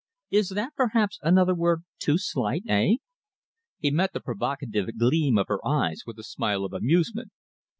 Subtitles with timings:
[0.31, 2.95] Is that, perhaps, another word too slight, eh?"
[3.77, 7.29] He met the provocative gleam of her eyes with a smile of amusement.